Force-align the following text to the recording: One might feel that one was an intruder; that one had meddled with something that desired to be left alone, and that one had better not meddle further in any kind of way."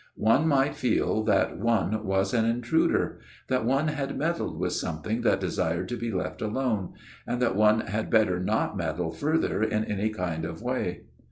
One 0.15 0.47
might 0.47 0.73
feel 0.75 1.21
that 1.25 1.59
one 1.59 2.03
was 2.03 2.33
an 2.33 2.43
intruder; 2.45 3.19
that 3.49 3.65
one 3.65 3.89
had 3.89 4.17
meddled 4.17 4.57
with 4.59 4.73
something 4.73 5.21
that 5.21 5.39
desired 5.39 5.89
to 5.89 5.95
be 5.95 6.11
left 6.11 6.41
alone, 6.41 6.93
and 7.27 7.39
that 7.39 7.55
one 7.55 7.81
had 7.81 8.09
better 8.09 8.39
not 8.39 8.75
meddle 8.75 9.11
further 9.11 9.61
in 9.61 9.85
any 9.85 10.09
kind 10.09 10.43
of 10.43 10.63
way." 10.63 11.03